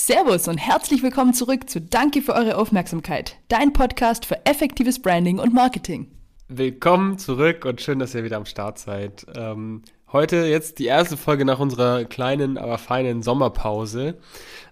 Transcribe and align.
Servus 0.00 0.46
und 0.46 0.58
herzlich 0.58 1.02
willkommen 1.02 1.34
zurück 1.34 1.68
zu 1.68 1.80
Danke 1.80 2.22
für 2.22 2.32
eure 2.32 2.56
Aufmerksamkeit, 2.56 3.36
dein 3.48 3.72
Podcast 3.72 4.26
für 4.26 4.46
effektives 4.46 5.02
Branding 5.02 5.40
und 5.40 5.52
Marketing. 5.52 6.06
Willkommen 6.46 7.18
zurück 7.18 7.64
und 7.64 7.80
schön, 7.80 7.98
dass 7.98 8.14
ihr 8.14 8.22
wieder 8.22 8.36
am 8.36 8.46
Start 8.46 8.78
seid. 8.78 9.26
Ähm, 9.34 9.82
heute 10.12 10.46
jetzt 10.46 10.78
die 10.78 10.86
erste 10.86 11.16
Folge 11.16 11.44
nach 11.44 11.58
unserer 11.58 12.04
kleinen, 12.04 12.58
aber 12.58 12.78
feinen 12.78 13.22
Sommerpause. 13.22 14.18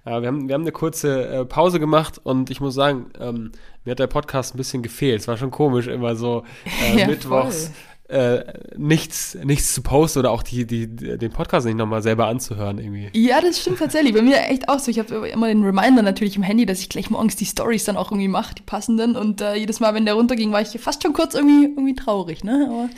Äh, 0.04 0.20
wir, 0.20 0.28
haben, 0.28 0.46
wir 0.46 0.54
haben 0.54 0.62
eine 0.62 0.72
kurze 0.72 1.26
äh, 1.26 1.44
Pause 1.44 1.80
gemacht 1.80 2.20
und 2.22 2.48
ich 2.48 2.60
muss 2.60 2.74
sagen, 2.74 3.10
ähm, 3.18 3.50
mir 3.84 3.90
hat 3.90 3.98
der 3.98 4.06
Podcast 4.06 4.54
ein 4.54 4.58
bisschen 4.58 4.84
gefehlt. 4.84 5.22
Es 5.22 5.28
war 5.28 5.36
schon 5.36 5.50
komisch, 5.50 5.88
immer 5.88 6.14
so 6.14 6.44
äh, 6.84 6.98
ja, 7.00 7.06
mittwochs. 7.08 7.66
Voll 7.66 7.74
äh, 8.08 8.44
nichts, 8.76 9.36
nichts 9.42 9.74
zu 9.74 9.82
posten 9.82 10.20
oder 10.20 10.30
auch 10.30 10.42
die, 10.42 10.64
die, 10.66 10.86
den 10.86 11.32
Podcast 11.32 11.66
nicht 11.66 11.76
nochmal 11.76 12.02
selber 12.02 12.28
anzuhören 12.28 12.78
irgendwie. 12.78 13.10
Ja, 13.14 13.40
das 13.40 13.60
stimmt 13.60 13.78
tatsächlich. 13.78 14.14
Bei 14.14 14.22
mir 14.22 14.38
echt 14.48 14.68
auch 14.68 14.78
so. 14.78 14.90
Ich 14.90 14.98
habe 14.98 15.28
immer 15.28 15.48
den 15.48 15.64
Reminder 15.64 16.02
natürlich 16.02 16.36
im 16.36 16.42
Handy, 16.42 16.66
dass 16.66 16.80
ich 16.80 16.88
gleich 16.88 17.10
morgens 17.10 17.34
die 17.34 17.46
Stories 17.46 17.84
dann 17.84 17.96
auch 17.96 18.12
irgendwie 18.12 18.28
mache, 18.28 18.54
die 18.54 18.62
passenden. 18.62 19.16
Und 19.16 19.40
äh, 19.40 19.54
jedes 19.54 19.80
Mal, 19.80 19.94
wenn 19.94 20.04
der 20.04 20.14
runterging, 20.14 20.52
war 20.52 20.60
ich 20.60 20.68
fast 20.80 21.02
schon 21.02 21.12
kurz 21.14 21.34
irgendwie, 21.34 21.64
irgendwie 21.64 21.94
traurig. 21.94 22.44
Ne? 22.44 22.66
Aber, 22.68 22.88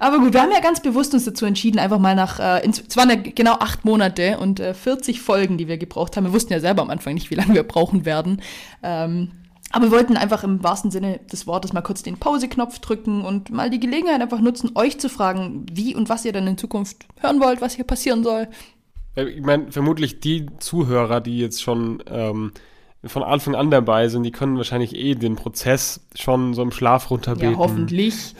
aber 0.00 0.24
gut, 0.24 0.32
wir 0.32 0.42
haben 0.42 0.52
ja 0.52 0.60
ganz 0.60 0.80
bewusst 0.80 1.14
uns 1.14 1.24
dazu 1.24 1.46
entschieden, 1.46 1.78
einfach 1.78 1.98
mal 1.98 2.16
nach, 2.16 2.40
äh, 2.40 2.68
es 2.68 2.96
waren 2.96 3.10
ja 3.10 3.16
genau 3.16 3.52
acht 3.52 3.84
Monate 3.84 4.38
und 4.38 4.58
äh, 4.58 4.74
40 4.74 5.20
Folgen, 5.20 5.56
die 5.56 5.68
wir 5.68 5.78
gebraucht 5.78 6.16
haben. 6.16 6.24
Wir 6.24 6.32
wussten 6.32 6.52
ja 6.52 6.58
selber 6.58 6.82
am 6.82 6.90
Anfang 6.90 7.14
nicht, 7.14 7.30
wie 7.30 7.36
lange 7.36 7.54
wir 7.54 7.62
brauchen 7.62 8.04
werden. 8.04 8.42
Ähm, 8.82 9.30
aber 9.70 9.86
wir 9.86 9.90
wollten 9.92 10.16
einfach 10.16 10.44
im 10.44 10.62
wahrsten 10.62 10.90
Sinne 10.90 11.20
des 11.30 11.46
Wortes 11.46 11.72
mal 11.72 11.82
kurz 11.82 12.02
den 12.02 12.18
Pause-Knopf 12.18 12.78
drücken 12.78 13.22
und 13.22 13.50
mal 13.50 13.70
die 13.70 13.80
Gelegenheit 13.80 14.20
einfach 14.20 14.40
nutzen, 14.40 14.72
euch 14.74 14.98
zu 14.98 15.08
fragen, 15.08 15.66
wie 15.70 15.94
und 15.94 16.08
was 16.08 16.24
ihr 16.24 16.32
dann 16.32 16.46
in 16.46 16.58
Zukunft 16.58 17.06
hören 17.20 17.40
wollt, 17.40 17.60
was 17.60 17.74
hier 17.74 17.84
passieren 17.84 18.24
soll. 18.24 18.48
Ich 19.16 19.42
meine, 19.42 19.70
vermutlich 19.72 20.20
die 20.20 20.46
Zuhörer, 20.58 21.20
die 21.20 21.38
jetzt 21.38 21.60
schon 21.60 22.02
ähm, 22.08 22.52
von 23.04 23.22
Anfang 23.22 23.54
an 23.54 23.70
dabei 23.70 24.08
sind, 24.08 24.24
die 24.24 24.32
können 24.32 24.56
wahrscheinlich 24.56 24.96
eh 24.96 25.14
den 25.14 25.36
Prozess 25.36 26.00
schon 26.16 26.52
so 26.54 26.62
im 26.62 26.72
Schlaf 26.72 27.10
runterbeten. 27.10 27.52
Ja, 27.52 27.58
hoffentlich. 27.58 28.34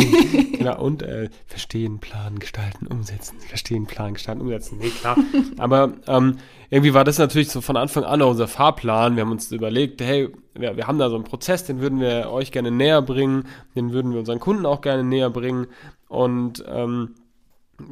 genau, 0.52 0.80
und 0.80 1.02
äh, 1.02 1.30
verstehen, 1.46 1.98
planen, 1.98 2.38
gestalten, 2.38 2.86
umsetzen. 2.86 3.40
Verstehen, 3.40 3.86
planen, 3.86 4.14
gestalten, 4.14 4.40
umsetzen. 4.40 4.78
Nee, 4.80 4.90
klar. 4.90 5.16
Aber 5.58 5.94
ähm, 6.06 6.36
irgendwie 6.70 6.94
war 6.94 7.02
das 7.02 7.18
natürlich 7.18 7.50
so 7.50 7.60
von 7.60 7.76
Anfang 7.76 8.04
an 8.04 8.22
unser 8.22 8.46
Fahrplan. 8.46 9.16
Wir 9.16 9.22
haben 9.22 9.32
uns 9.32 9.50
überlegt, 9.50 10.00
hey, 10.00 10.28
wir, 10.54 10.76
wir 10.76 10.86
haben 10.86 10.98
da 10.98 11.10
so 11.10 11.16
einen 11.16 11.24
Prozess, 11.24 11.64
den 11.64 11.80
würden 11.80 11.98
wir 11.98 12.30
euch 12.30 12.52
gerne 12.52 12.70
näher 12.70 13.02
bringen, 13.02 13.48
den 13.74 13.92
würden 13.92 14.12
wir 14.12 14.20
unseren 14.20 14.38
Kunden 14.38 14.64
auch 14.64 14.80
gerne 14.80 15.02
näher 15.02 15.30
bringen. 15.30 15.66
Und 16.06 16.64
ähm, 16.68 17.16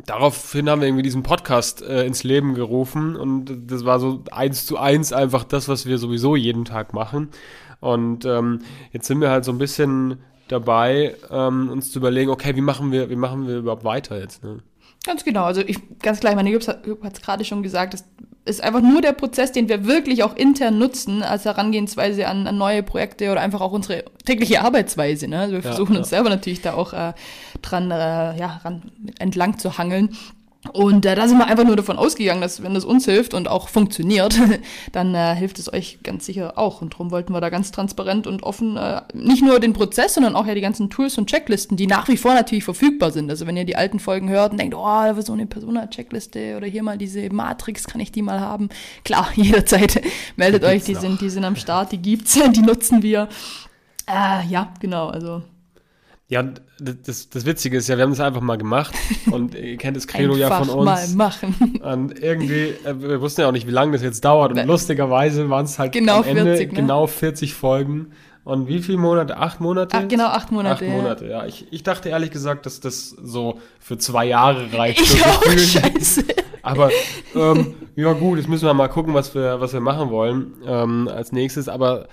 daraufhin 0.06 0.68
haben 0.68 0.80
wir 0.80 0.88
irgendwie 0.88 1.02
diesen 1.02 1.22
Podcast 1.22 1.82
äh, 1.82 2.04
ins 2.06 2.24
Leben 2.24 2.54
gerufen 2.54 3.16
und 3.16 3.70
das 3.70 3.84
war 3.84 4.00
so 4.00 4.22
eins 4.30 4.66
zu 4.66 4.78
eins 4.78 5.12
einfach 5.12 5.44
das, 5.44 5.68
was 5.68 5.86
wir 5.86 5.98
sowieso 5.98 6.36
jeden 6.36 6.64
Tag 6.64 6.92
machen. 6.92 7.30
Und 7.80 8.24
ähm, 8.24 8.60
jetzt 8.92 9.06
sind 9.06 9.20
wir 9.20 9.30
halt 9.30 9.44
so 9.44 9.50
ein 9.50 9.58
bisschen 9.58 10.18
dabei, 10.48 11.16
ähm, 11.30 11.68
uns 11.70 11.90
zu 11.90 11.98
überlegen, 11.98 12.30
okay, 12.30 12.54
wie 12.54 12.60
machen 12.60 12.92
wir, 12.92 13.10
wie 13.10 13.16
machen 13.16 13.48
wir 13.48 13.58
überhaupt 13.58 13.84
weiter 13.84 14.18
jetzt? 14.20 14.44
Ne? 14.44 14.60
Ganz 15.04 15.24
genau. 15.24 15.44
Also 15.44 15.62
ich 15.62 15.78
ganz 15.98 16.20
klar, 16.20 16.34
meine 16.36 16.50
Jupp 16.50 16.66
hat 16.66 16.86
es 16.86 17.20
gerade 17.20 17.44
schon 17.44 17.62
gesagt, 17.62 17.94
das 17.94 18.04
ist 18.44 18.62
einfach 18.62 18.80
nur 18.80 19.00
der 19.00 19.12
Prozess, 19.12 19.52
den 19.52 19.68
wir 19.68 19.86
wirklich 19.86 20.22
auch 20.24 20.34
intern 20.34 20.78
nutzen 20.78 21.22
als 21.22 21.44
Herangehensweise 21.44 22.26
an, 22.26 22.46
an 22.46 22.58
neue 22.58 22.82
Projekte 22.82 23.30
oder 23.30 23.40
einfach 23.40 23.60
auch 23.60 23.72
unsere 23.72 24.04
tägliche 24.24 24.62
Arbeitsweise. 24.62 25.28
Ne? 25.28 25.38
Also 25.38 25.52
wir 25.52 25.60
ja, 25.60 25.68
versuchen 25.68 25.92
ja. 25.92 26.00
uns 26.00 26.10
selber 26.10 26.28
natürlich 26.28 26.60
da 26.60 26.74
auch 26.74 26.92
äh, 26.92 27.12
dran 27.62 27.90
äh, 27.90 28.36
ja, 28.38 28.60
ran, 28.64 28.82
entlang 29.18 29.58
zu 29.58 29.78
hangeln. 29.78 30.16
Und 30.70 31.04
äh, 31.06 31.16
da 31.16 31.26
sind 31.26 31.38
wir 31.38 31.48
einfach 31.48 31.64
nur 31.64 31.74
davon 31.74 31.98
ausgegangen, 31.98 32.40
dass 32.40 32.62
wenn 32.62 32.74
das 32.74 32.84
uns 32.84 33.04
hilft 33.04 33.34
und 33.34 33.48
auch 33.48 33.68
funktioniert, 33.68 34.38
dann 34.92 35.12
äh, 35.14 35.34
hilft 35.34 35.58
es 35.58 35.72
euch 35.72 35.98
ganz 36.04 36.24
sicher 36.24 36.56
auch. 36.56 36.80
Und 36.82 36.94
darum 36.94 37.10
wollten 37.10 37.32
wir 37.32 37.40
da 37.40 37.50
ganz 37.50 37.72
transparent 37.72 38.28
und 38.28 38.44
offen 38.44 38.76
äh, 38.76 39.02
nicht 39.12 39.42
nur 39.42 39.58
den 39.58 39.72
Prozess, 39.72 40.14
sondern 40.14 40.36
auch 40.36 40.46
ja 40.46 40.54
die 40.54 40.60
ganzen 40.60 40.88
Tools 40.88 41.18
und 41.18 41.28
Checklisten, 41.28 41.76
die 41.76 41.88
nach 41.88 42.06
wie 42.06 42.16
vor 42.16 42.34
natürlich 42.34 42.62
verfügbar 42.62 43.10
sind. 43.10 43.28
Also 43.28 43.46
wenn 43.46 43.56
ihr 43.56 43.64
die 43.64 43.74
alten 43.74 43.98
Folgen 43.98 44.28
hört 44.28 44.52
und 44.52 44.58
denkt, 44.58 44.76
oh, 44.76 45.20
so 45.20 45.32
eine 45.32 45.46
Persona-Checkliste 45.46 46.56
oder 46.56 46.68
hier 46.68 46.84
mal 46.84 46.96
diese 46.96 47.28
Matrix, 47.30 47.86
kann 47.88 48.00
ich 48.00 48.12
die 48.12 48.22
mal 48.22 48.40
haben? 48.40 48.68
Klar, 49.04 49.30
jederzeit 49.34 50.00
meldet 50.36 50.62
euch, 50.62 50.84
die 50.84 50.94
sind, 50.94 51.20
die 51.20 51.30
sind 51.30 51.44
am 51.44 51.56
Start, 51.56 51.90
die 51.90 51.98
gibt's, 51.98 52.38
die 52.54 52.62
nutzen 52.62 53.02
wir. 53.02 53.28
Äh, 54.06 54.46
ja, 54.48 54.72
genau, 54.80 55.08
also 55.08 55.42
ja, 56.32 56.42
das, 56.80 57.28
das 57.28 57.44
Witzige 57.44 57.76
ist 57.76 57.88
ja, 57.88 57.98
wir 57.98 58.04
haben 58.04 58.10
das 58.10 58.20
einfach 58.20 58.40
mal 58.40 58.56
gemacht 58.56 58.94
und 59.30 59.54
ihr 59.54 59.76
kennt 59.76 59.98
das 59.98 60.06
Credo 60.06 60.34
ja 60.34 60.48
von 60.48 60.70
uns. 60.70 60.84
mal 60.86 61.08
machen. 61.08 61.78
Und 61.82 62.18
irgendwie, 62.18 62.74
äh, 62.84 62.94
wir 62.98 63.20
wussten 63.20 63.42
ja 63.42 63.48
auch 63.48 63.52
nicht, 63.52 63.66
wie 63.66 63.72
lange 63.72 63.92
das 63.92 64.02
jetzt 64.02 64.24
dauert 64.24 64.52
und 64.52 64.66
lustigerweise 64.66 65.50
waren 65.50 65.66
es 65.66 65.78
halt 65.78 65.92
genau 65.92 66.20
am 66.20 66.24
Ende 66.24 66.44
40, 66.44 66.68
ne? 66.68 66.74
genau 66.74 67.06
40 67.06 67.52
Folgen. 67.52 68.12
Und 68.44 68.66
wie 68.66 68.80
viele 68.80 68.96
Monate? 68.96 69.36
Acht 69.36 69.60
Monate? 69.60 69.96
Ach, 69.96 70.08
genau, 70.08 70.26
acht 70.26 70.50
Monate. 70.50 70.86
Acht 70.86 70.92
Monate, 70.92 71.26
ja. 71.26 71.44
Ich, 71.44 71.66
ich 71.70 71.82
dachte 71.82 72.08
ehrlich 72.08 72.30
gesagt, 72.30 72.64
dass 72.64 72.80
das 72.80 73.10
so 73.10 73.60
für 73.78 73.98
zwei 73.98 74.24
Jahre 74.24 74.72
reicht. 74.72 75.00
Ich 75.00 75.24
auch, 75.24 75.42
scheiße. 75.44 76.24
Aber 76.62 76.90
ähm, 77.34 77.74
ja 77.94 78.12
gut, 78.14 78.38
jetzt 78.38 78.48
müssen 78.48 78.64
wir 78.64 78.74
mal 78.74 78.88
gucken, 78.88 79.12
was 79.14 79.34
wir, 79.34 79.60
was 79.60 79.72
wir 79.74 79.80
machen 79.80 80.10
wollen 80.10 80.54
ähm, 80.66 81.08
als 81.08 81.30
nächstes. 81.30 81.68
Aber 81.68 82.08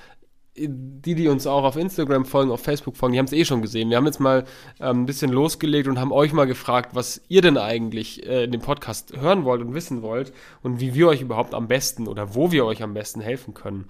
die, 0.68 1.16
die 1.16 1.28
uns 1.28 1.48
auch 1.48 1.64
auf 1.64 1.76
Instagram 1.76 2.26
folgen, 2.26 2.52
auf 2.52 2.62
Facebook 2.62 2.98
folgen, 2.98 3.14
die 3.14 3.20
haben 3.20 3.26
es 3.26 3.34
eh 3.34 3.46
schon 3.46 3.62
gesehen. 3.62 3.90
Wir 3.90 3.98
haben 3.98 4.06
jetzt 4.06 4.20
mal 4.20 4.46
ähm, 4.80 5.02
ein 5.02 5.06
bisschen 5.06 5.32
losgelegt 5.32 5.88
und 5.88 6.00
haben 6.00 6.12
euch 6.12 6.34
mal 6.34 6.46
gefragt, 6.46 6.92
was 6.94 7.22
ihr 7.30 7.42
denn 7.42 7.58
eigentlich 7.58 8.26
äh, 8.28 8.44
in 8.44 8.52
dem 8.52 8.62
Podcast 8.62 9.14
hören 9.20 9.46
wollt 9.46 9.62
und 9.62 9.74
wissen 9.74 10.02
wollt 10.02 10.34
und 10.62 10.80
wie 10.80 10.94
wir 10.94 11.08
euch 11.08 11.22
überhaupt 11.22 11.54
am 11.54 11.68
besten 11.68 12.08
oder 12.08 12.36
wo 12.36 12.52
wir 12.52 12.66
euch 12.66 12.84
am 12.84 12.94
besten 12.94 13.22
helfen 13.22 13.54
können. 13.54 13.90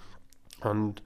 Und 0.61 1.01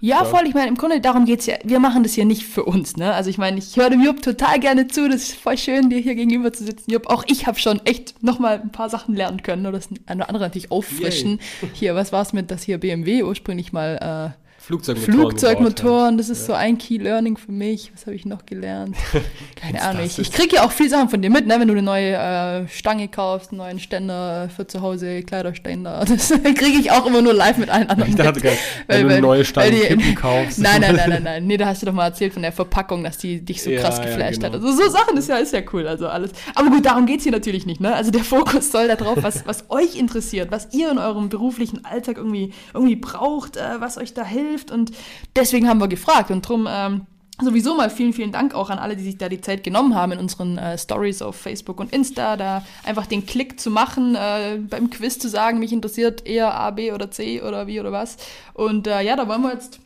ja, 0.00 0.24
voll. 0.24 0.46
Ich 0.46 0.54
meine, 0.54 0.68
im 0.68 0.76
Grunde 0.76 1.00
darum 1.00 1.24
geht's 1.24 1.46
ja. 1.46 1.56
Wir 1.64 1.80
machen 1.80 2.02
das 2.02 2.14
hier 2.14 2.24
nicht 2.24 2.44
für 2.44 2.64
uns, 2.64 2.96
ne? 2.96 3.14
Also 3.14 3.30
ich 3.30 3.38
meine, 3.38 3.58
ich 3.58 3.76
höre 3.76 3.90
dem 3.90 4.02
Jupp 4.02 4.22
total 4.22 4.60
gerne 4.60 4.86
zu. 4.86 5.08
Das 5.08 5.22
ist 5.22 5.34
voll 5.34 5.58
schön, 5.58 5.90
dir 5.90 5.98
hier 5.98 6.14
gegenüber 6.14 6.52
zu 6.52 6.64
sitzen. 6.64 6.90
Jupp, 6.90 7.08
auch 7.08 7.24
ich 7.26 7.46
habe 7.46 7.58
schon 7.58 7.80
echt 7.84 8.22
nochmal 8.22 8.60
ein 8.60 8.70
paar 8.70 8.90
Sachen 8.90 9.16
lernen 9.16 9.42
können 9.42 9.66
oder 9.66 9.78
das 9.78 9.88
eine 10.06 10.20
oder 10.20 10.28
andere 10.28 10.44
natürlich 10.44 10.70
auffrischen. 10.70 11.40
Yay. 11.62 11.70
Hier, 11.72 11.94
was 11.94 12.12
war's 12.12 12.32
mit, 12.32 12.50
dass 12.50 12.62
hier 12.62 12.78
BMW 12.78 13.24
ursprünglich 13.24 13.72
mal 13.72 14.34
äh, 14.36 14.47
Flugzeugmotoren. 14.60 15.14
Flugzeugmotoren, 15.14 16.18
das 16.18 16.28
ist 16.28 16.40
ja. 16.40 16.46
so 16.46 16.52
ein 16.52 16.78
Key 16.78 16.98
Learning 16.98 17.36
für 17.36 17.52
mich. 17.52 17.92
Was 17.94 18.06
habe 18.06 18.16
ich 18.16 18.26
noch 18.26 18.44
gelernt? 18.44 18.96
Keine 19.56 19.80
Ahnung. 19.80 20.04
Ich, 20.04 20.18
ich 20.18 20.32
kriege 20.32 20.56
ja 20.56 20.64
auch 20.64 20.72
viele 20.72 20.90
Sachen 20.90 21.08
von 21.08 21.22
dir 21.22 21.30
mit, 21.30 21.46
ne? 21.46 21.58
wenn 21.60 21.68
du 21.68 21.74
eine 21.74 21.82
neue 21.82 22.14
äh, 22.14 22.68
Stange 22.68 23.06
kaufst, 23.08 23.50
einen 23.50 23.58
neuen 23.58 23.78
Ständer 23.78 24.50
für 24.54 24.66
zu 24.66 24.82
Hause, 24.82 25.22
Kleiderständer. 25.22 26.04
Das 26.18 26.30
kriege 26.30 26.78
ich 26.78 26.90
auch 26.90 27.06
immer 27.06 27.22
nur 27.22 27.32
live 27.32 27.58
mit 27.58 27.70
allen 27.70 27.88
anderen. 27.88 28.10
Ich 28.10 28.16
dachte 28.16 28.40
gerade, 28.40 28.56
wenn 28.88 29.06
du 29.06 29.12
eine 29.14 29.22
neue 29.22 29.44
Stange 29.44 29.70
Kippen 29.70 30.14
kaufst. 30.16 30.58
Nein, 30.58 30.80
nein, 30.80 30.96
nein, 30.96 31.10
nein, 31.10 31.22
nein. 31.22 31.46
Nee, 31.46 31.56
da 31.56 31.66
hast 31.66 31.82
du 31.82 31.86
doch 31.86 31.92
mal 31.92 32.06
erzählt 32.06 32.32
von 32.32 32.42
der 32.42 32.52
Verpackung, 32.52 33.04
dass 33.04 33.18
die 33.18 33.40
dich 33.40 33.62
so 33.62 33.70
ja, 33.70 33.80
krass 33.80 34.02
geflasht 34.02 34.42
ja, 34.42 34.48
genau. 34.48 34.58
hat. 34.58 34.64
Also 34.64 34.82
so 34.82 34.90
Sachen 34.90 35.16
ist 35.16 35.28
ja, 35.28 35.36
ist 35.36 35.52
ja 35.52 35.60
cool. 35.72 35.86
Also 35.86 36.08
alles. 36.08 36.32
Aber 36.54 36.70
gut, 36.70 36.84
darum 36.84 37.06
geht 37.06 37.18
es 37.18 37.22
hier 37.22 37.32
natürlich 37.32 37.64
nicht. 37.64 37.80
Ne? 37.80 37.94
Also 37.94 38.10
der 38.10 38.24
Fokus 38.24 38.72
soll 38.72 38.88
da 38.88 38.96
drauf, 38.96 39.18
was, 39.20 39.46
was 39.46 39.70
euch 39.70 39.96
interessiert, 39.96 40.50
was 40.50 40.68
ihr 40.72 40.90
in 40.90 40.98
eurem 40.98 41.28
beruflichen 41.28 41.84
Alltag 41.84 42.16
irgendwie, 42.16 42.52
irgendwie 42.74 42.96
braucht, 42.96 43.56
äh, 43.56 43.80
was 43.80 43.98
euch 43.98 44.14
da 44.14 44.24
hilft 44.24 44.47
und 44.70 44.92
deswegen 45.36 45.68
haben 45.68 45.80
wir 45.80 45.88
gefragt 45.88 46.30
und 46.30 46.42
drum 46.42 46.66
ähm, 46.70 47.06
sowieso 47.40 47.74
mal 47.74 47.90
vielen, 47.90 48.12
vielen 48.12 48.32
Dank 48.32 48.54
auch 48.54 48.70
an 48.70 48.78
alle, 48.78 48.96
die 48.96 49.04
sich 49.04 49.18
da 49.18 49.28
die 49.28 49.40
Zeit 49.40 49.62
genommen 49.62 49.94
haben, 49.94 50.12
in 50.12 50.18
unseren 50.18 50.58
äh, 50.58 50.76
Stories 50.76 51.22
auf 51.22 51.36
Facebook 51.36 51.80
und 51.80 51.92
Insta, 51.92 52.36
da 52.36 52.64
einfach 52.84 53.06
den 53.06 53.26
Klick 53.26 53.60
zu 53.60 53.70
machen, 53.70 54.14
äh, 54.14 54.58
beim 54.58 54.90
Quiz 54.90 55.18
zu 55.18 55.28
sagen, 55.28 55.58
mich 55.58 55.72
interessiert 55.72 56.26
eher 56.26 56.54
A, 56.54 56.70
B 56.70 56.92
oder 56.92 57.10
C 57.10 57.42
oder 57.42 57.66
wie 57.66 57.80
oder 57.80 57.92
was. 57.92 58.16
Und 58.54 58.86
äh, 58.86 59.02
ja, 59.02 59.16
da 59.16 59.28
wollen 59.28 59.42
wir 59.42 59.52
jetzt 59.52 59.80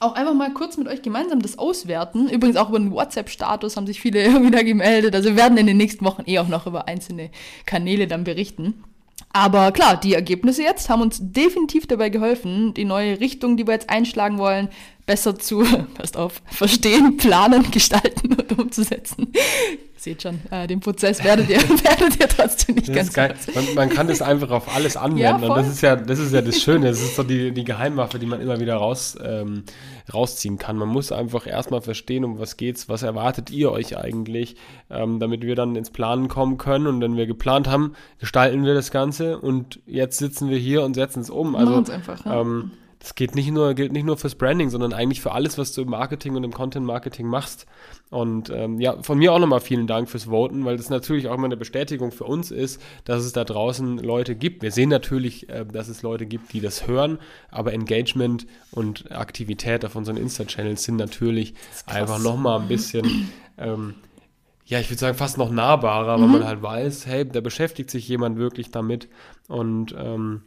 auch 0.00 0.14
einfach 0.14 0.34
mal 0.34 0.52
kurz 0.52 0.76
mit 0.76 0.88
euch 0.88 1.02
gemeinsam 1.02 1.42
das 1.42 1.58
auswerten. 1.58 2.28
Übrigens 2.28 2.56
auch 2.56 2.68
über 2.68 2.78
den 2.78 2.92
WhatsApp-Status 2.92 3.76
haben 3.76 3.86
sich 3.86 4.00
viele 4.00 4.24
wieder 4.44 4.64
gemeldet. 4.64 5.14
Also 5.14 5.30
wir 5.30 5.36
werden 5.36 5.58
in 5.58 5.66
den 5.66 5.76
nächsten 5.76 6.04
Wochen 6.04 6.22
eh 6.26 6.38
auch 6.38 6.48
noch 6.48 6.66
über 6.66 6.88
einzelne 6.88 7.30
Kanäle 7.66 8.06
dann 8.06 8.24
berichten. 8.24 8.84
Aber 9.30 9.72
klar, 9.72 9.98
die 9.98 10.14
Ergebnisse 10.14 10.62
jetzt 10.62 10.88
haben 10.88 11.02
uns 11.02 11.18
definitiv 11.20 11.86
dabei 11.86 12.08
geholfen, 12.08 12.74
die 12.74 12.84
neue 12.84 13.20
Richtung, 13.20 13.56
die 13.56 13.66
wir 13.66 13.74
jetzt 13.74 13.90
einschlagen 13.90 14.38
wollen, 14.38 14.68
besser 15.06 15.38
zu, 15.38 15.64
passt 15.94 16.16
auf, 16.16 16.42
verstehen, 16.46 17.16
planen, 17.16 17.70
gestalten 17.70 18.34
und 18.34 18.58
umzusetzen. 18.58 19.32
Seht 19.98 20.22
schon, 20.22 20.38
äh, 20.52 20.68
den 20.68 20.78
Prozess 20.78 21.24
werdet 21.24 21.48
ihr, 21.48 21.56
werdet 21.84 22.20
ihr 22.20 22.28
trotzdem 22.28 22.76
nicht 22.76 22.94
das 22.94 23.12
ganz 23.12 23.52
man, 23.52 23.74
man, 23.74 23.88
kann 23.88 24.06
das 24.06 24.22
einfach 24.22 24.50
auf 24.50 24.72
alles 24.72 24.96
anwenden 24.96 25.20
ja, 25.20 25.34
und 25.34 25.56
das 25.56 25.68
ist 25.68 25.80
ja, 25.80 25.96
das 25.96 26.20
ist 26.20 26.32
ja 26.32 26.40
das 26.40 26.60
Schöne, 26.62 26.86
das 26.86 27.00
ist 27.00 27.16
so 27.16 27.24
die, 27.24 27.50
die 27.50 27.64
Geheimwaffe, 27.64 28.20
die 28.20 28.26
man 28.26 28.40
immer 28.40 28.60
wieder 28.60 28.76
raus, 28.76 29.18
ähm, 29.20 29.64
rausziehen 30.14 30.56
kann. 30.56 30.76
Man 30.76 30.88
muss 30.88 31.10
einfach 31.10 31.48
erstmal 31.48 31.80
verstehen, 31.80 32.24
um 32.24 32.38
was 32.38 32.56
geht's, 32.56 32.88
was 32.88 33.02
erwartet 33.02 33.50
ihr 33.50 33.72
euch 33.72 33.96
eigentlich, 33.96 34.54
ähm, 34.88 35.18
damit 35.18 35.42
wir 35.42 35.56
dann 35.56 35.74
ins 35.74 35.90
Planen 35.90 36.28
kommen 36.28 36.58
können? 36.58 36.86
Und 36.86 37.00
wenn 37.00 37.16
wir 37.16 37.26
geplant 37.26 37.66
haben, 37.68 37.94
gestalten 38.20 38.64
wir 38.64 38.74
das 38.74 38.92
Ganze. 38.92 39.38
Und 39.38 39.80
jetzt 39.84 40.18
sitzen 40.18 40.48
wir 40.48 40.58
hier 40.58 40.84
und 40.84 40.94
setzen 40.94 41.20
es 41.22 41.30
um. 41.30 41.56
Also, 41.56 41.92
einfach, 41.92 42.24
ja. 42.24 42.40
ähm, 42.40 42.70
das 42.98 43.14
geht 43.14 43.34
nicht 43.34 43.50
nur, 43.50 43.74
gilt 43.74 43.92
nicht 43.92 44.04
nur 44.04 44.16
fürs 44.16 44.34
Branding, 44.34 44.70
sondern 44.70 44.92
eigentlich 44.92 45.20
für 45.20 45.32
alles, 45.32 45.56
was 45.56 45.72
du 45.72 45.82
im 45.82 45.90
Marketing 45.90 46.34
und 46.34 46.44
im 46.44 46.52
Content-Marketing 46.52 47.26
machst. 47.26 47.66
Und 48.10 48.50
ähm, 48.50 48.80
ja, 48.80 49.00
von 49.02 49.18
mir 49.18 49.32
auch 49.32 49.38
nochmal 49.38 49.60
vielen 49.60 49.86
Dank 49.86 50.08
fürs 50.08 50.24
Voten, 50.24 50.64
weil 50.64 50.76
das 50.76 50.90
natürlich 50.90 51.28
auch 51.28 51.34
immer 51.34 51.44
eine 51.44 51.56
Bestätigung 51.56 52.10
für 52.10 52.24
uns 52.24 52.50
ist, 52.50 52.82
dass 53.04 53.24
es 53.24 53.32
da 53.32 53.44
draußen 53.44 53.98
Leute 53.98 54.34
gibt. 54.34 54.62
Wir 54.62 54.72
sehen 54.72 54.88
natürlich, 54.88 55.48
äh, 55.48 55.64
dass 55.64 55.88
es 55.88 56.02
Leute 56.02 56.26
gibt, 56.26 56.52
die 56.52 56.60
das 56.60 56.86
hören, 56.88 57.18
aber 57.50 57.72
Engagement 57.72 58.46
und 58.72 59.12
Aktivität 59.12 59.84
auf 59.84 59.94
unseren 59.94 60.16
Insta-Channels 60.16 60.82
sind 60.82 60.96
natürlich 60.96 61.54
einfach 61.86 62.18
nochmal 62.18 62.60
ein 62.60 62.68
bisschen 62.68 63.28
ähm, 63.58 63.94
ja, 64.68 64.78
ich 64.78 64.90
würde 64.90 65.00
sagen, 65.00 65.16
fast 65.16 65.38
noch 65.38 65.50
nahbarer, 65.50 66.18
mhm. 66.18 66.22
weil 66.22 66.28
man 66.28 66.44
halt 66.46 66.62
weiß, 66.62 67.06
hey, 67.06 67.26
da 67.26 67.40
beschäftigt 67.40 67.90
sich 67.90 68.06
jemand 68.06 68.36
wirklich 68.36 68.70
damit 68.70 69.08
und 69.48 69.94
ähm, 69.98 70.42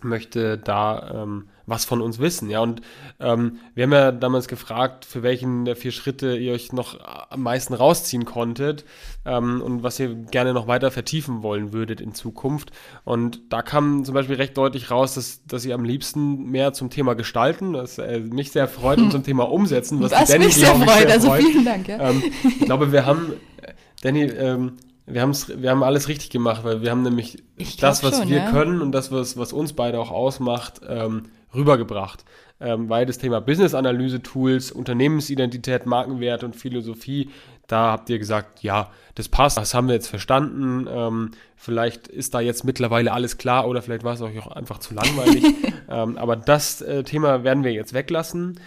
möchte 0.00 0.58
da 0.58 1.24
ähm, 1.24 1.48
was 1.68 1.84
von 1.84 2.00
uns 2.00 2.18
wissen. 2.18 2.48
Ja, 2.48 2.60
und 2.60 2.80
ähm, 3.20 3.58
wir 3.74 3.84
haben 3.84 3.92
ja 3.92 4.10
damals 4.10 4.48
gefragt, 4.48 5.04
für 5.04 5.22
welchen 5.22 5.64
der 5.64 5.76
vier 5.76 5.92
Schritte 5.92 6.36
ihr 6.36 6.52
euch 6.52 6.72
noch 6.72 6.98
am 7.30 7.42
meisten 7.42 7.74
rausziehen 7.74 8.24
konntet 8.24 8.84
ähm, 9.26 9.60
und 9.60 9.82
was 9.82 10.00
ihr 10.00 10.14
gerne 10.14 10.54
noch 10.54 10.66
weiter 10.66 10.90
vertiefen 10.90 11.42
wollen 11.42 11.72
würdet 11.72 12.00
in 12.00 12.14
Zukunft. 12.14 12.70
Und 13.04 13.40
da 13.50 13.62
kam 13.62 14.04
zum 14.04 14.14
Beispiel 14.14 14.36
recht 14.36 14.56
deutlich 14.56 14.90
raus, 14.90 15.14
dass, 15.14 15.44
dass 15.46 15.64
ihr 15.64 15.74
am 15.74 15.84
liebsten 15.84 16.50
mehr 16.50 16.72
zum 16.72 16.90
Thema 16.90 17.14
Gestalten, 17.14 17.74
das 17.74 17.98
äh, 17.98 18.20
mich 18.20 18.50
sehr 18.50 18.66
freut, 18.66 18.98
und 18.98 19.12
zum 19.12 19.22
Thema 19.22 19.50
Umsetzen, 19.50 20.00
was, 20.00 20.12
was 20.12 20.38
mich 20.38 20.54
sehr 20.54 20.74
freut. 20.74 20.88
Sehr 20.88 21.10
also 21.10 21.32
vielen 21.34 21.64
Dank. 21.64 21.88
Ja. 21.88 22.10
Ähm, 22.10 22.22
ich 22.44 22.60
glaube, 22.60 22.92
wir 22.92 23.04
haben, 23.04 23.34
Danny, 24.02 24.22
ähm, 24.22 24.76
wir, 25.08 25.22
haben's, 25.22 25.48
wir 25.48 25.70
haben 25.70 25.82
alles 25.82 26.08
richtig 26.08 26.30
gemacht, 26.30 26.64
weil 26.64 26.82
wir 26.82 26.90
haben 26.90 27.02
nämlich 27.02 27.42
das, 27.80 28.02
was 28.02 28.18
schon, 28.18 28.28
wir 28.28 28.38
ja. 28.38 28.50
können 28.50 28.80
und 28.80 28.92
das, 28.92 29.10
was, 29.10 29.36
was 29.36 29.52
uns 29.52 29.72
beide 29.72 30.00
auch 30.00 30.10
ausmacht, 30.10 30.80
ähm, 30.88 31.24
rübergebracht. 31.54 32.24
Ähm, 32.60 32.88
weil 32.88 33.06
das 33.06 33.18
Thema 33.18 33.40
Business-Analyse-Tools, 33.40 34.72
Unternehmensidentität, 34.72 35.86
Markenwert 35.86 36.42
und 36.42 36.56
Philosophie, 36.56 37.30
da 37.68 37.92
habt 37.92 38.10
ihr 38.10 38.18
gesagt, 38.18 38.62
ja, 38.62 38.90
das 39.14 39.28
passt, 39.28 39.58
das 39.58 39.74
haben 39.74 39.88
wir 39.88 39.94
jetzt 39.94 40.08
verstanden. 40.08 40.88
Ähm, 40.90 41.30
vielleicht 41.54 42.08
ist 42.08 42.34
da 42.34 42.40
jetzt 42.40 42.64
mittlerweile 42.64 43.12
alles 43.12 43.36
klar 43.36 43.68
oder 43.68 43.82
vielleicht 43.82 44.04
war 44.04 44.14
es 44.14 44.22
euch 44.22 44.40
auch 44.40 44.50
einfach 44.50 44.78
zu 44.78 44.94
langweilig. 44.94 45.44
ähm, 45.88 46.16
aber 46.16 46.34
das 46.34 46.80
äh, 46.80 47.04
Thema 47.04 47.44
werden 47.44 47.62
wir 47.64 47.72
jetzt 47.72 47.92
weglassen. 47.92 48.58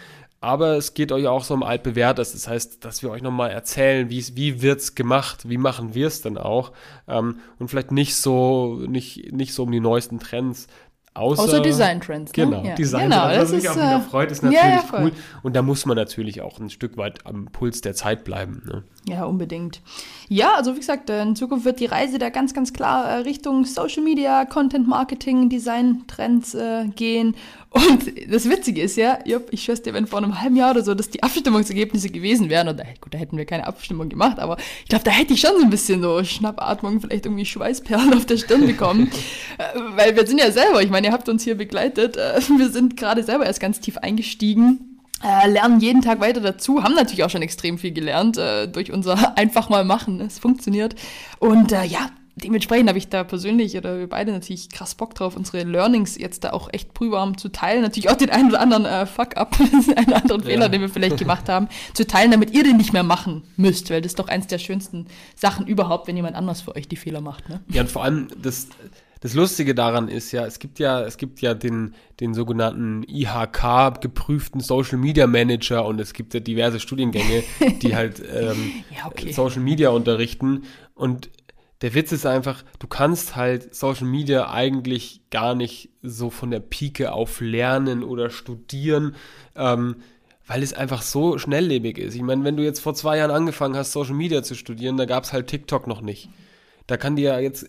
Aber 0.41 0.75
es 0.75 0.95
geht 0.95 1.11
euch 1.11 1.27
auch 1.27 1.43
so 1.43 1.53
um 1.53 1.61
altbewährtes. 1.61 2.33
Das 2.33 2.47
heißt, 2.47 2.83
dass 2.83 3.03
wir 3.03 3.11
euch 3.11 3.21
nochmal 3.21 3.51
erzählen, 3.51 4.09
wie, 4.09 4.25
wie 4.35 4.63
wird's 4.63 4.95
gemacht, 4.95 5.47
wie 5.47 5.57
machen 5.57 5.93
wir 5.93 6.07
es 6.07 6.21
denn 6.21 6.37
auch. 6.37 6.71
Ähm, 7.07 7.39
und 7.59 7.69
vielleicht 7.69 7.91
nicht 7.91 8.15
so, 8.15 8.81
nicht, 8.87 9.31
nicht 9.31 9.53
so 9.53 9.63
um 9.63 9.71
die 9.71 9.79
neuesten 9.79 10.19
Trends, 10.19 10.67
Außer, 11.13 11.43
Außer 11.43 11.59
Design-Trends. 11.59 12.31
Ne? 12.31 12.45
Genau, 12.45 12.63
ja. 12.63 12.73
Design-Trends, 12.75 13.31
genau, 13.31 13.41
was 13.41 13.51
mich 13.51 13.69
auch 13.69 13.75
wieder 13.75 13.97
äh, 13.97 13.99
freut, 13.99 14.31
ist 14.31 14.43
natürlich 14.43 14.63
ja, 14.63 14.75
ja, 14.77 14.83
cool. 14.93 15.11
Und 15.43 15.57
da 15.57 15.61
muss 15.61 15.85
man 15.85 15.97
natürlich 15.97 16.39
auch 16.39 16.57
ein 16.57 16.69
Stück 16.69 16.95
weit 16.95 17.25
am 17.25 17.47
Puls 17.47 17.81
der 17.81 17.93
Zeit 17.95 18.23
bleiben. 18.23 18.63
Ne? 18.65 18.83
Ja, 19.09 19.25
unbedingt. 19.25 19.81
Ja, 20.29 20.55
also 20.55 20.73
wie 20.73 20.79
gesagt, 20.79 21.09
äh, 21.09 21.21
in 21.21 21.35
Zukunft 21.35 21.65
wird 21.65 21.81
die 21.81 21.85
Reise 21.85 22.17
da 22.17 22.29
ganz, 22.29 22.53
ganz 22.53 22.71
klar 22.71 23.09
äh, 23.09 23.15
Richtung 23.23 23.65
Social 23.65 24.03
Media, 24.03 24.45
Content 24.45 24.87
Marketing, 24.87 25.49
Design 25.49 26.03
Trends 26.07 26.53
äh, 26.53 26.87
gehen. 26.95 27.35
Und 27.73 28.11
das 28.29 28.49
Witzige 28.49 28.81
ist 28.81 28.97
ja, 28.97 29.19
ich 29.49 29.63
schwör's 29.63 29.81
dir, 29.81 29.93
wenn 29.93 30.05
vor 30.05 30.19
einem 30.19 30.41
halben 30.41 30.57
Jahr 30.57 30.71
oder 30.71 30.83
so, 30.83 30.93
dass 30.93 31.09
die 31.09 31.23
Abstimmungsergebnisse 31.23 32.09
gewesen 32.09 32.49
wären, 32.49 32.67
und 32.67 32.81
gut, 32.99 33.13
da 33.13 33.17
hätten 33.17 33.37
wir 33.37 33.45
keine 33.45 33.65
Abstimmung 33.65 34.09
gemacht, 34.09 34.39
aber 34.39 34.57
ich 34.83 34.89
glaube, 34.89 35.05
da 35.05 35.11
hätte 35.11 35.33
ich 35.33 35.39
schon 35.39 35.57
so 35.57 35.63
ein 35.63 35.69
bisschen 35.69 36.01
so 36.01 36.21
Schnappatmung, 36.21 36.99
vielleicht 36.99 37.25
irgendwie 37.25 37.45
Schweißperlen 37.45 38.13
auf 38.17 38.25
der 38.25 38.37
Stirn 38.37 38.67
bekommen. 38.67 39.09
äh, 39.57 39.79
weil 39.95 40.17
wir 40.17 40.27
sind 40.27 40.39
ja 40.39 40.51
selber, 40.51 40.83
ich 40.83 40.89
meine, 40.89 41.07
ihr 41.07 41.13
habt 41.13 41.29
uns 41.29 41.45
hier 41.45 41.55
begleitet, 41.55 42.17
äh, 42.17 42.41
wir 42.57 42.69
sind 42.69 42.97
gerade 42.97 43.23
selber 43.23 43.45
erst 43.45 43.61
ganz 43.61 43.79
tief 43.79 43.97
eingestiegen 43.97 44.91
äh, 45.23 45.47
lernen 45.47 45.79
jeden 45.79 46.01
Tag 46.01 46.19
weiter 46.19 46.41
dazu, 46.41 46.83
haben 46.83 46.95
natürlich 46.95 47.23
auch 47.23 47.29
schon 47.29 47.41
extrem 47.41 47.77
viel 47.77 47.91
gelernt 47.91 48.37
äh, 48.37 48.67
durch 48.67 48.91
unser 48.91 49.37
einfach 49.37 49.69
mal 49.69 49.85
machen. 49.85 50.19
Es 50.19 50.39
funktioniert. 50.39 50.95
Und 51.39 51.71
äh, 51.71 51.85
ja, 51.85 52.09
dementsprechend 52.35 52.89
habe 52.89 52.97
ich 52.97 53.09
da 53.09 53.23
persönlich 53.23 53.77
oder 53.77 53.99
wir 53.99 54.07
beide 54.07 54.31
natürlich 54.31 54.69
krass 54.69 54.95
Bock 54.95 55.15
drauf, 55.15 55.35
unsere 55.35 55.63
Learnings 55.63 56.17
jetzt 56.17 56.43
da 56.43 56.51
auch 56.51 56.69
echt 56.71 56.93
prüfwarm 56.93 57.37
zu 57.37 57.49
teilen. 57.49 57.81
Natürlich 57.81 58.09
auch 58.09 58.15
den 58.15 58.29
einen 58.29 58.49
oder 58.49 58.61
anderen 58.61 58.85
äh, 58.85 59.05
Fuck-up, 59.05 59.57
einen 59.95 60.13
anderen 60.13 60.41
ja. 60.41 60.47
Fehler, 60.47 60.69
den 60.69 60.81
wir 60.81 60.89
vielleicht 60.89 61.17
gemacht 61.17 61.49
haben, 61.49 61.67
zu 61.93 62.05
teilen, 62.07 62.31
damit 62.31 62.51
ihr 62.51 62.63
den 62.63 62.77
nicht 62.77 62.93
mehr 62.93 63.03
machen 63.03 63.43
müsst, 63.57 63.89
weil 63.89 64.01
das 64.01 64.11
ist 64.11 64.19
doch 64.19 64.27
eins 64.27 64.47
der 64.47 64.59
schönsten 64.59 65.07
Sachen 65.35 65.67
überhaupt, 65.67 66.07
wenn 66.07 66.15
jemand 66.15 66.35
anders 66.35 66.61
für 66.61 66.75
euch 66.75 66.87
die 66.87 66.95
Fehler 66.95 67.21
macht. 67.21 67.49
Ne? 67.49 67.61
Ja, 67.69 67.81
und 67.81 67.89
vor 67.89 68.03
allem 68.03 68.27
das 68.41 68.67
das 69.21 69.35
Lustige 69.35 69.75
daran 69.75 70.07
ist 70.07 70.31
ja, 70.31 70.47
es 70.47 70.57
gibt 70.57 70.79
ja, 70.79 71.03
es 71.03 71.17
gibt 71.17 71.41
ja 71.41 71.53
den, 71.53 71.93
den 72.19 72.33
sogenannten 72.33 73.03
IHK 73.07 74.01
geprüften 74.01 74.61
Social 74.61 74.97
Media 74.97 75.27
Manager 75.27 75.85
und 75.85 76.01
es 76.01 76.13
gibt 76.13 76.33
ja 76.33 76.39
diverse 76.39 76.79
Studiengänge, 76.79 77.43
die 77.83 77.95
halt 77.95 78.19
ähm, 78.35 78.71
ja, 78.89 79.05
okay. 79.05 79.31
Social 79.31 79.61
Media 79.61 79.89
unterrichten. 79.89 80.63
Und 80.95 81.29
der 81.81 81.93
Witz 81.95 82.11
ist 82.11 82.25
einfach, 82.25 82.63
du 82.79 82.87
kannst 82.87 83.35
halt 83.35 83.73
Social 83.73 84.05
Media 84.05 84.51
eigentlich 84.51 85.21
gar 85.31 85.55
nicht 85.55 85.89
so 86.03 86.29
von 86.29 86.51
der 86.51 86.59
Pike 86.59 87.11
auf 87.11 87.41
lernen 87.41 88.03
oder 88.03 88.29
studieren, 88.29 89.15
ähm, 89.55 89.97
weil 90.45 90.63
es 90.63 90.73
einfach 90.73 91.01
so 91.01 91.37
schnelllebig 91.37 91.97
ist. 91.97 92.15
Ich 92.15 92.21
meine, 92.21 92.43
wenn 92.43 92.57
du 92.57 92.63
jetzt 92.63 92.81
vor 92.81 92.93
zwei 92.93 93.17
Jahren 93.17 93.31
angefangen 93.31 93.75
hast, 93.75 93.93
Social 93.93 94.13
Media 94.13 94.43
zu 94.43 94.55
studieren, 94.55 94.97
da 94.97 95.05
gab 95.05 95.23
es 95.23 95.33
halt 95.33 95.47
TikTok 95.47 95.87
noch 95.87 96.01
nicht. 96.01 96.29
Da 96.91 96.97
kann 96.97 97.15
dir 97.15 97.39
jetzt 97.39 97.65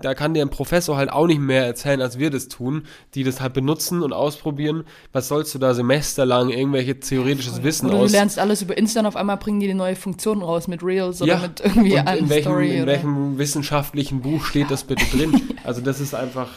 da 0.00 0.14
kann 0.14 0.32
dir 0.32 0.40
ein 0.40 0.48
Professor 0.48 0.96
halt 0.96 1.12
auch 1.12 1.26
nicht 1.26 1.38
mehr 1.38 1.66
erzählen, 1.66 2.00
als 2.00 2.18
wir 2.18 2.30
das 2.30 2.48
tun, 2.48 2.84
die 3.14 3.22
das 3.22 3.42
halt 3.42 3.52
benutzen 3.52 4.02
und 4.02 4.14
ausprobieren. 4.14 4.84
Was 5.12 5.28
sollst 5.28 5.54
du 5.54 5.58
da 5.58 5.74
semesterlang 5.74 6.48
irgendwelche 6.48 6.98
theoretisches 6.98 7.62
Wissen 7.62 7.90
oder 7.90 7.98
aus? 7.98 8.10
Du 8.10 8.16
lernst 8.16 8.38
alles 8.38 8.62
über 8.62 8.78
Insta 8.78 9.00
und 9.00 9.06
auf 9.06 9.16
einmal 9.16 9.36
bringen 9.36 9.60
die 9.60 9.68
eine 9.68 9.74
neue 9.74 9.96
Funktion 9.96 10.40
raus 10.40 10.66
mit 10.66 10.82
Reels 10.82 11.20
oder 11.20 11.34
ja, 11.34 11.40
mit 11.40 11.60
irgendwie 11.60 11.98
und 11.98 12.08
in 12.08 12.28
welchem, 12.30 12.42
Story. 12.42 12.78
In 12.78 12.86
welchem 12.86 13.36
wissenschaftlichen 13.36 14.22
Buch 14.22 14.42
steht 14.46 14.70
das 14.70 14.84
bitte 14.84 15.04
drin? 15.14 15.42
Also 15.62 15.82
das 15.82 16.00
ist 16.00 16.14
einfach, 16.14 16.48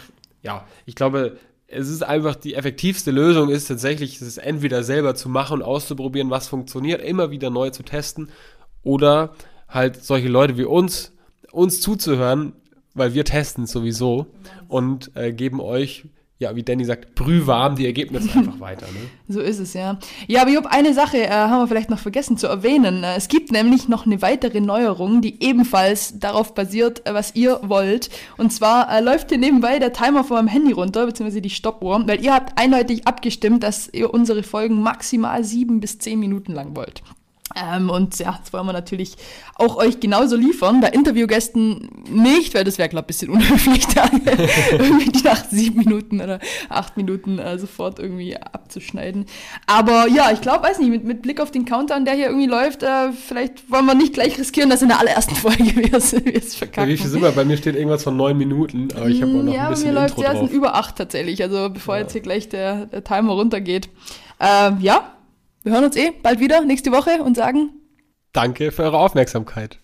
ja, 0.43 0.65
ich 0.85 0.95
glaube, 0.95 1.37
es 1.67 1.89
ist 1.89 2.03
einfach 2.03 2.35
die 2.35 2.53
effektivste 2.53 3.11
Lösung 3.11 3.49
ist 3.49 3.67
tatsächlich, 3.67 4.21
es 4.21 4.37
entweder 4.37 4.83
selber 4.83 5.13
zu 5.15 5.27
machen 5.27 5.55
und 5.55 5.63
auszuprobieren, 5.63 6.29
was 6.29 6.47
funktioniert, 6.47 7.01
immer 7.01 7.31
wieder 7.31 7.49
neu 7.49 7.69
zu 7.71 7.83
testen 7.83 8.29
oder 8.83 9.33
halt 9.67 10.01
solche 10.05 10.29
Leute 10.29 10.57
wie 10.57 10.63
uns 10.63 11.11
uns 11.51 11.81
zuzuhören, 11.81 12.53
weil 12.93 13.13
wir 13.13 13.25
testen 13.25 13.67
sowieso 13.67 14.27
und 14.67 15.11
äh, 15.15 15.31
geben 15.31 15.59
euch 15.61 16.05
ja, 16.39 16.55
wie 16.55 16.61
Danny 16.61 16.85
sagt, 16.85 17.15
brühwarm 17.15 17.75
die 17.75 17.85
Ergebnisse 17.85 18.29
einfach 18.37 18.59
weiter. 18.59 18.85
Ne? 18.87 19.09
So 19.27 19.41
ist 19.41 19.59
es, 19.59 19.73
ja. 19.73 19.97
Ja, 20.27 20.43
aber 20.43 20.51
Job, 20.51 20.67
eine 20.69 20.93
Sache 20.93 21.17
äh, 21.17 21.29
haben 21.29 21.61
wir 21.61 21.67
vielleicht 21.67 21.89
noch 21.89 21.99
vergessen 21.99 22.37
zu 22.37 22.47
erwähnen. 22.47 23.03
Äh, 23.03 23.15
es 23.15 23.27
gibt 23.27 23.51
nämlich 23.51 23.87
noch 23.87 24.05
eine 24.05 24.21
weitere 24.21 24.61
Neuerung, 24.61 25.21
die 25.21 25.41
ebenfalls 25.43 26.19
darauf 26.19 26.53
basiert, 26.53 27.07
äh, 27.07 27.13
was 27.13 27.35
ihr 27.35 27.59
wollt. 27.63 28.09
Und 28.37 28.53
zwar 28.53 28.91
äh, 28.91 29.01
läuft 29.01 29.29
hier 29.29 29.39
nebenbei 29.39 29.79
der 29.79 29.93
Timer 29.93 30.23
von 30.23 30.37
meinem 30.37 30.47
Handy 30.47 30.73
runter, 30.73 31.07
beziehungsweise 31.07 31.41
die 31.41 31.49
Stoppuhr, 31.49 32.03
weil 32.05 32.23
ihr 32.23 32.33
habt 32.33 32.59
eindeutig 32.59 33.07
abgestimmt, 33.07 33.63
dass 33.63 33.89
ihr 33.91 34.13
unsere 34.13 34.43
Folgen 34.43 34.81
maximal 34.81 35.43
sieben 35.43 35.79
bis 35.79 35.97
zehn 35.97 36.19
Minuten 36.19 36.53
lang 36.53 36.75
wollt. 36.75 37.01
Ähm, 37.57 37.89
und 37.89 38.19
ja, 38.19 38.37
das 38.39 38.53
wollen 38.53 38.65
wir 38.65 38.73
natürlich 38.73 39.15
auch 39.55 39.77
euch 39.77 39.99
genauso 39.99 40.35
liefern. 40.35 40.81
Bei 40.81 40.89
Interviewgästen 40.89 41.89
nicht, 42.09 42.53
weil 42.53 42.63
das 42.63 42.77
wäre, 42.77 42.89
glaube 42.89 43.07
ich, 43.09 43.21
ein 43.21 43.27
bisschen 43.27 43.29
unhöflich, 43.29 43.87
da 43.95 44.09
irgendwie 44.71 45.11
die 45.11 45.23
nach 45.23 45.45
sieben 45.49 45.79
Minuten 45.79 46.21
oder 46.21 46.39
acht 46.69 46.97
Minuten 46.97 47.39
äh, 47.39 47.57
sofort 47.57 47.99
irgendwie 47.99 48.37
abzuschneiden. 48.37 49.25
Aber 49.65 50.07
ja, 50.07 50.31
ich 50.31 50.41
glaube, 50.41 50.63
weiß 50.63 50.79
nicht, 50.79 50.89
mit, 50.89 51.03
mit 51.03 51.21
Blick 51.21 51.41
auf 51.41 51.51
den 51.51 51.65
Countdown, 51.65 52.05
der 52.05 52.13
hier 52.13 52.27
irgendwie 52.27 52.47
läuft, 52.47 52.83
äh, 52.83 53.11
vielleicht 53.11 53.71
wollen 53.71 53.85
wir 53.85 53.95
nicht 53.95 54.13
gleich 54.13 54.37
riskieren, 54.37 54.69
dass 54.69 54.81
in 54.81 54.89
der 54.89 54.99
allerersten 54.99 55.35
Folge 55.35 55.75
wir 55.75 55.93
es 55.93 56.55
verkacken. 56.55 56.89
wie 56.89 56.97
viel 56.97 57.07
sind 57.07 57.21
wir? 57.21 57.31
Bei 57.31 57.45
mir 57.45 57.57
steht 57.57 57.75
irgendwas 57.75 58.03
von 58.03 58.15
neun 58.15 58.37
Minuten, 58.37 58.89
aber 58.95 59.07
ich 59.07 59.21
habe 59.21 59.31
auch 59.31 59.43
noch 59.43 59.53
ja, 59.53 59.65
ein 59.65 59.69
bisschen 59.71 59.87
Ja, 59.87 59.93
bei 59.93 60.01
mir 60.01 60.07
läuft 60.07 60.19
ja, 60.19 60.35
sind 60.35 60.51
über 60.51 60.75
acht 60.75 60.95
tatsächlich, 60.95 61.41
also 61.41 61.69
bevor 61.69 61.95
ja. 61.95 62.01
jetzt 62.01 62.11
hier 62.11 62.21
gleich 62.21 62.49
der, 62.49 62.85
der 62.85 63.03
Timer 63.03 63.33
runtergeht. 63.33 63.89
Ähm, 64.39 64.77
ja, 64.81 65.16
wir 65.67 65.73
hören 65.73 65.83
uns 65.83 65.97
eh 65.97 66.11
bald 66.11 66.39
wieder 66.39 66.61
nächste 66.61 66.93
Woche 66.93 67.21
und 67.21 67.35
sagen 67.35 67.71
Danke 68.31 68.71
für 68.71 68.83
eure 68.83 68.99
Aufmerksamkeit. 68.99 69.79